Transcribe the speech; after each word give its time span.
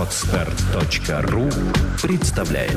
Отстар.ру 0.00 1.50
представляет 2.00 2.74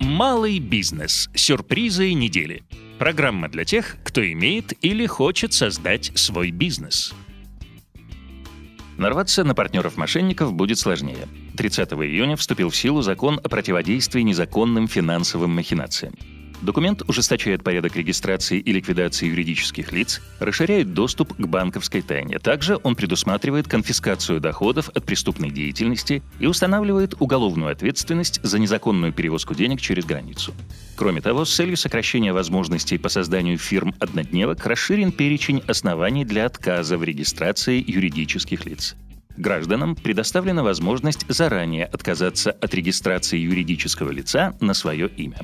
Малый 0.00 0.58
бизнес. 0.58 1.28
Сюрпризы 1.34 2.14
недели. 2.14 2.62
Программа 2.98 3.50
для 3.50 3.66
тех, 3.66 3.98
кто 4.02 4.26
имеет 4.32 4.72
или 4.82 5.04
хочет 5.04 5.52
создать 5.52 6.12
свой 6.14 6.50
бизнес. 6.50 7.12
Нарваться 8.96 9.44
на 9.44 9.54
партнеров-мошенников 9.54 10.54
будет 10.54 10.78
сложнее. 10.78 11.28
30 11.58 11.92
июня 11.92 12.36
вступил 12.36 12.70
в 12.70 12.76
силу 12.76 13.02
закон 13.02 13.38
о 13.44 13.50
противодействии 13.50 14.22
незаконным 14.22 14.88
финансовым 14.88 15.54
махинациям. 15.54 16.14
Документ 16.62 17.02
ужесточает 17.08 17.64
порядок 17.64 17.96
регистрации 17.96 18.58
и 18.58 18.72
ликвидации 18.72 19.26
юридических 19.26 19.92
лиц, 19.92 20.20
расширяет 20.40 20.92
доступ 20.92 21.34
к 21.34 21.46
банковской 21.46 22.02
тайне. 22.02 22.38
Также 22.38 22.78
он 22.82 22.94
предусматривает 22.96 23.66
конфискацию 23.66 24.40
доходов 24.40 24.90
от 24.90 25.04
преступной 25.04 25.50
деятельности 25.50 26.22
и 26.38 26.46
устанавливает 26.46 27.14
уголовную 27.18 27.72
ответственность 27.72 28.40
за 28.42 28.58
незаконную 28.58 29.12
перевозку 29.12 29.54
денег 29.54 29.80
через 29.80 30.04
границу. 30.04 30.52
Кроме 30.96 31.22
того, 31.22 31.46
с 31.46 31.54
целью 31.54 31.78
сокращения 31.78 32.34
возможностей 32.34 32.98
по 32.98 33.08
созданию 33.08 33.56
фирм-однодневок 33.56 34.64
расширен 34.66 35.12
перечень 35.12 35.62
оснований 35.66 36.26
для 36.26 36.44
отказа 36.44 36.98
в 36.98 37.04
регистрации 37.04 37.82
юридических 37.86 38.66
лиц. 38.66 38.96
Гражданам 39.38 39.96
предоставлена 39.96 40.62
возможность 40.62 41.24
заранее 41.28 41.86
отказаться 41.86 42.50
от 42.50 42.74
регистрации 42.74 43.38
юридического 43.38 44.10
лица 44.10 44.54
на 44.60 44.74
свое 44.74 45.08
имя. 45.08 45.38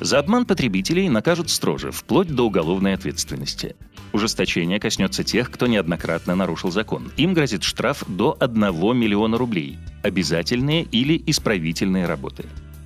За 0.00 0.18
обман 0.18 0.46
потребителей 0.46 1.08
накажут 1.08 1.50
строже, 1.50 1.90
вплоть 1.90 2.28
до 2.28 2.44
уголовной 2.44 2.94
ответственности. 2.94 3.76
Ужесточение 4.12 4.78
коснется 4.78 5.24
тех, 5.24 5.50
кто 5.50 5.66
неоднократно 5.66 6.34
нарушил 6.34 6.70
закон. 6.70 7.10
Им 7.16 7.34
грозит 7.34 7.62
штраф 7.62 8.04
до 8.06 8.36
1 8.40 8.60
миллиона 8.96 9.38
рублей, 9.38 9.78
обязательные 10.02 10.82
или 10.82 11.22
исправительные 11.26 12.06
работы. 12.06 12.44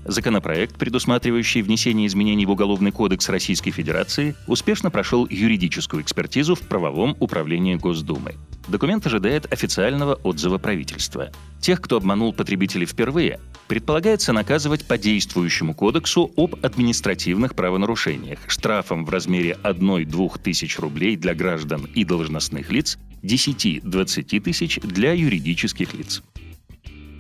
Законопроект, 0.08 0.76
предусматривающий 0.76 1.62
внесение 1.62 2.06
изменений 2.06 2.46
в 2.46 2.50
Уголовный 2.50 2.92
кодекс 2.92 3.28
Российской 3.28 3.72
Федерации, 3.72 4.36
успешно 4.46 4.88
прошел 4.88 5.26
юридическую 5.28 6.00
экспертизу 6.00 6.54
в 6.54 6.60
правовом 6.60 7.16
управлении 7.18 7.74
Госдумы. 7.74 8.36
Документ 8.68 9.04
ожидает 9.06 9.52
официального 9.52 10.14
отзыва 10.14 10.58
правительства. 10.58 11.30
Тех, 11.60 11.80
кто 11.80 11.96
обманул 11.96 12.32
потребителей 12.32 12.86
впервые, 12.86 13.40
предполагается 13.66 14.32
наказывать 14.32 14.84
по 14.84 14.98
действующему 14.98 15.74
кодексу 15.74 16.32
об 16.36 16.56
административных 16.64 17.54
правонарушениях 17.54 18.38
штрафом 18.46 19.04
в 19.04 19.10
размере 19.10 19.58
1-2 19.62 20.40
тысяч 20.42 20.78
рублей 20.78 21.16
для 21.16 21.34
граждан 21.34 21.88
и 21.94 22.04
должностных 22.04 22.70
лиц, 22.70 22.98
10-20 23.22 24.40
тысяч 24.40 24.78
для 24.80 25.12
юридических 25.12 25.94
лиц. 25.94 26.22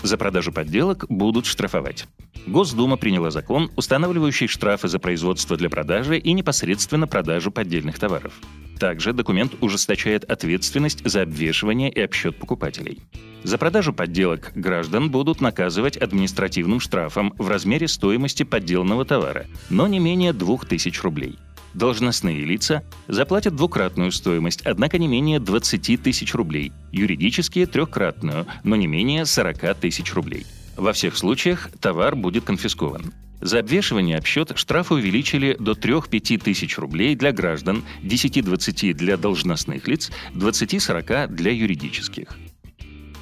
За 0.02 0.16
продажу 0.16 0.52
подделок 0.52 1.06
будут 1.08 1.46
штрафовать. 1.46 2.06
Госдума 2.46 2.96
приняла 2.96 3.30
закон, 3.30 3.70
устанавливающий 3.76 4.46
штрафы 4.46 4.88
за 4.88 4.98
производство 4.98 5.56
для 5.56 5.68
продажи 5.68 6.18
и 6.18 6.32
непосредственно 6.32 7.06
продажу 7.06 7.50
поддельных 7.50 7.98
товаров. 7.98 8.34
Также 8.78 9.12
документ 9.12 9.54
ужесточает 9.60 10.24
ответственность 10.24 11.06
за 11.08 11.22
обвешивание 11.22 11.90
и 11.90 12.00
обсчет 12.00 12.38
покупателей. 12.38 13.00
За 13.42 13.58
продажу 13.58 13.92
подделок 13.92 14.52
граждан 14.54 15.10
будут 15.10 15.40
наказывать 15.40 15.96
административным 15.96 16.80
штрафом 16.80 17.32
в 17.38 17.48
размере 17.48 17.88
стоимости 17.88 18.42
подделанного 18.42 19.04
товара, 19.04 19.46
но 19.70 19.86
не 19.86 19.98
менее 19.98 20.32
2000 20.32 21.00
рублей. 21.00 21.38
Должностные 21.76 22.42
лица 22.42 22.82
заплатят 23.06 23.54
двукратную 23.54 24.10
стоимость, 24.10 24.62
однако 24.62 24.96
не 24.96 25.08
менее 25.08 25.38
20 25.40 26.02
тысяч 26.02 26.34
рублей, 26.34 26.72
юридические– 26.90 27.66
трехкратную, 27.66 28.46
но 28.64 28.76
не 28.76 28.86
менее 28.86 29.26
40 29.26 29.74
тысяч 29.74 30.14
рублей. 30.14 30.46
Во 30.78 30.94
всех 30.94 31.18
случаях 31.18 31.68
товар 31.78 32.16
будет 32.16 32.44
конфискован. 32.44 33.12
За 33.42 33.58
обвешивание 33.58 34.16
обсчет 34.16 34.56
штрафы 34.56 34.94
увеличили 34.94 35.54
до 35.60 35.72
3-5 35.72 36.38
тысяч 36.38 36.78
рублей 36.78 37.14
для 37.14 37.30
граждан, 37.30 37.84
10-20 38.02 38.94
для 38.94 39.18
должностных 39.18 39.86
лиц, 39.86 40.10
20-40 40.32 41.26
для 41.28 41.52
юридических. 41.52 42.28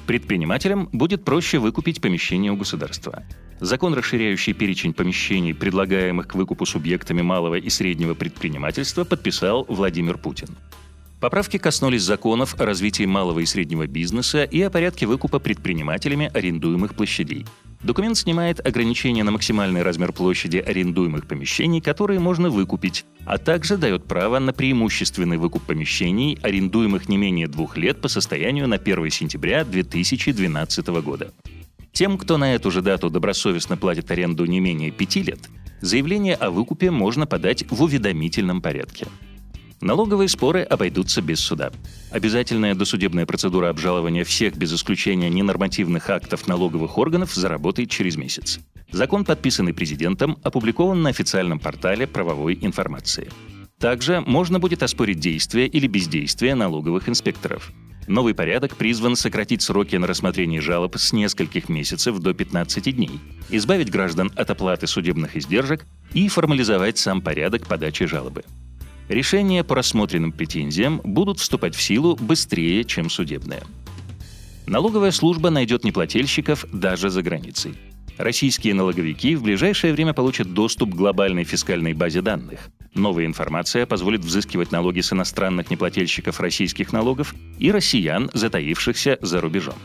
Предпринимателям 0.05 0.87
будет 0.91 1.25
проще 1.25 1.57
выкупить 1.57 1.99
помещение 1.99 2.51
у 2.51 2.55
государства. 2.55 3.23
Закон, 3.59 3.93
расширяющий 3.95 4.53
перечень 4.53 4.93
помещений, 4.93 5.55
предлагаемых 5.55 6.27
к 6.27 6.35
выкупу 6.35 6.65
субъектами 6.65 7.21
малого 7.21 7.55
и 7.55 7.69
среднего 7.69 8.13
предпринимательства, 8.13 9.03
подписал 9.03 9.65
Владимир 9.67 10.17
Путин. 10.17 10.49
Поправки 11.19 11.57
коснулись 11.57 12.03
законов 12.03 12.59
о 12.59 12.65
развитии 12.65 13.05
малого 13.05 13.39
и 13.39 13.45
среднего 13.45 13.87
бизнеса 13.87 14.43
и 14.43 14.61
о 14.61 14.69
порядке 14.69 15.07
выкупа 15.07 15.39
предпринимателями 15.39 16.29
арендуемых 16.31 16.93
площадей. 16.93 17.45
Документ 17.85 18.17
снимает 18.17 18.65
ограничения 18.65 19.23
на 19.23 19.29
максимальный 19.29 19.83
размер 19.83 20.11
площади 20.11 20.57
арендуемых 20.57 21.27
помещений, 21.27 21.81
которые 21.81 22.19
можно 22.19 22.49
выкупить, 22.49 23.05
а 23.27 23.37
также 23.37 23.77
дает 23.77 24.05
право 24.05 24.39
на 24.39 24.53
преимущественный 24.53 25.37
выкуп 25.37 25.61
помещений, 25.61 26.39
арендуемых 26.41 27.07
не 27.09 27.17
менее 27.17 27.47
двух 27.47 27.77
лет 27.77 28.01
по 28.01 28.07
состоянию 28.07 28.67
на 28.67 28.77
1 28.77 29.11
сентября 29.11 29.63
2012 29.63 30.87
года. 31.03 31.31
Тем, 31.91 32.17
кто 32.17 32.37
на 32.37 32.55
эту 32.55 32.71
же 32.71 32.81
дату 32.81 33.11
добросовестно 33.11 33.77
платит 33.77 34.09
аренду 34.09 34.45
не 34.45 34.59
менее 34.59 34.89
пяти 34.89 35.21
лет, 35.21 35.47
заявление 35.81 36.33
о 36.33 36.49
выкупе 36.49 36.89
можно 36.89 37.27
подать 37.27 37.69
в 37.69 37.83
уведомительном 37.83 38.63
порядке. 38.63 39.05
Налоговые 39.85 40.29
споры 40.29 40.63
обойдутся 40.63 41.21
без 41.21 41.39
суда. 41.39 41.71
Обязательная 42.09 42.73
досудебная 42.73 43.27
процедура 43.27 43.69
обжалования 43.69 44.23
всех 44.23 44.57
без 44.57 44.73
исключения 44.73 45.29
ненормативных 45.29 46.09
актов 46.09 46.47
налоговых 46.47 46.97
органов 46.97 47.35
заработает 47.35 47.91
через 47.91 48.15
месяц. 48.15 48.57
Закон, 48.91 49.25
подписанный 49.25 49.75
президентом, 49.75 50.39
опубликован 50.41 51.03
на 51.03 51.09
официальном 51.09 51.59
портале 51.59 52.07
правовой 52.07 52.57
информации. 52.59 53.29
Также 53.77 54.21
можно 54.21 54.57
будет 54.57 54.81
оспорить 54.81 55.19
действия 55.19 55.67
или 55.67 55.85
бездействие 55.85 56.55
налоговых 56.55 57.07
инспекторов. 57.07 57.71
Новый 58.07 58.33
порядок 58.33 58.77
призван 58.77 59.15
сократить 59.15 59.61
сроки 59.61 59.97
на 59.97 60.07
рассмотрение 60.07 60.61
жалоб 60.61 60.97
с 60.97 61.13
нескольких 61.13 61.69
месяцев 61.69 62.17
до 62.17 62.33
15 62.33 62.95
дней, 62.95 63.19
избавить 63.51 63.91
граждан 63.91 64.31
от 64.35 64.49
оплаты 64.49 64.87
судебных 64.87 65.37
издержек 65.37 65.85
и 66.11 66.27
формализовать 66.27 66.97
сам 66.97 67.21
порядок 67.21 67.67
подачи 67.67 68.07
жалобы. 68.07 68.43
Решения 69.07 69.63
по 69.63 69.75
рассмотренным 69.75 70.31
претензиям 70.31 70.99
будут 71.03 71.39
вступать 71.39 71.75
в 71.75 71.81
силу 71.81 72.15
быстрее, 72.15 72.83
чем 72.83 73.09
судебные. 73.09 73.63
Налоговая 74.65 75.11
служба 75.11 75.51
найдет 75.51 75.83
неплательщиков 75.83 76.65
даже 76.71 77.11
за 77.11 77.21
границей. 77.21 77.75
Российские 78.17 78.73
налоговики 78.73 79.35
в 79.35 79.43
ближайшее 79.43 79.93
время 79.93 80.13
получат 80.13 80.53
доступ 80.53 80.91
к 80.91 80.95
глобальной 80.95 81.43
фискальной 81.43 81.93
базе 81.93 82.21
данных. 82.21 82.69
Новая 82.95 83.25
информация 83.25 83.85
позволит 83.85 84.21
взыскивать 84.21 84.71
налоги 84.71 85.01
с 85.01 85.11
иностранных 85.13 85.69
неплательщиков 85.69 86.39
российских 86.39 86.93
налогов 86.93 87.35
и 87.59 87.71
россиян, 87.71 88.31
затаившихся 88.33 89.19
за 89.21 89.41
рубежом. 89.41 89.75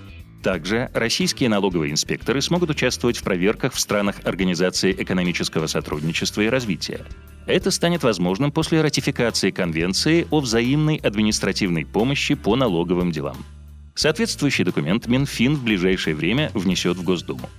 Также 0.43 0.91
российские 0.95 1.51
налоговые 1.51 1.93
инспекторы 1.93 2.41
смогут 2.41 2.71
участвовать 2.71 3.19
в 3.19 3.23
проверках 3.23 3.75
в 3.75 3.81
странах 3.81 4.17
Организации 4.25 4.95
экономического 4.97 5.67
сотрудничества 5.67 6.41
и 6.41 6.47
развития. 6.47 7.05
Это 7.50 7.72
станет 7.72 8.05
возможным 8.05 8.53
после 8.53 8.81
ратификации 8.81 9.50
Конвенции 9.50 10.25
о 10.31 10.38
взаимной 10.38 10.99
административной 10.99 11.84
помощи 11.84 12.37
по 12.37 12.55
налоговым 12.55 13.11
делам. 13.11 13.38
Соответствующий 13.97 14.62
документ 14.62 15.09
Минфин 15.09 15.56
в 15.56 15.65
ближайшее 15.65 16.15
время 16.15 16.53
внесет 16.55 16.97
в 16.97 17.03
Госдуму. 17.03 17.50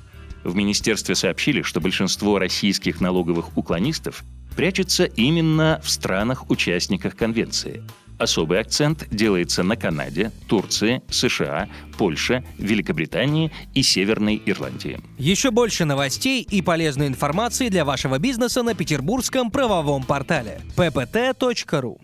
В 0.46 0.56
министерстве 0.56 1.13
сообщили, 1.13 1.62
что 1.62 1.81
большинство 1.81 2.40
российских 2.40 3.01
налоговых 3.01 3.57
уклонистов 3.57 4.24
прячется 4.56 5.03
именно 5.03 5.81
в 5.84 5.90
странах-участниках 5.90 7.18
Конвенции– 7.18 7.83
Особый 8.21 8.59
акцент 8.59 9.07
делается 9.09 9.63
на 9.63 9.75
Канаде, 9.75 10.31
Турции, 10.47 11.01
США, 11.09 11.68
Польше, 11.97 12.44
Великобритании 12.59 13.51
и 13.73 13.81
Северной 13.81 14.39
Ирландии. 14.45 15.00
Еще 15.18 15.50
больше 15.50 15.85
новостей 15.85 16.44
и 16.44 16.62
полезной 16.62 17.07
информации 17.07 17.69
для 17.69 17.83
вашего 17.83 18.19
бизнеса 18.19 18.62
на 18.62 18.75
петербургском 18.75 19.50
правовом 19.50 20.03
портале 20.03 20.62
ppt.ru 20.77 21.97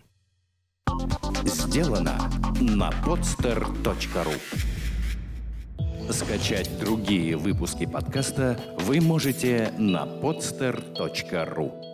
Сделано 1.46 2.18
на 2.62 2.90
podster.ru 3.06 4.34
Скачать 6.12 6.80
другие 6.80 7.38
выпуски 7.38 7.86
подкаста 7.86 8.60
вы 8.80 9.02
можете 9.02 9.72
на 9.78 10.06
podster.ru 10.06 11.87